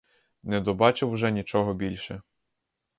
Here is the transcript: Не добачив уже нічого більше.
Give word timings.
Не 0.43 0.61
добачив 0.61 1.11
уже 1.11 1.31
нічого 1.31 1.73
більше. 1.73 2.21